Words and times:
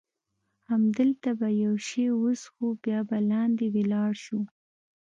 همدلته 0.69 1.29
به 1.39 1.47
یو 1.63 1.73
شی 1.87 2.05
وڅښو، 2.21 2.67
بیا 2.83 2.99
به 3.09 3.17
لاندې 3.31 3.65
ولاړ 3.75 4.11
شو. 4.23 4.39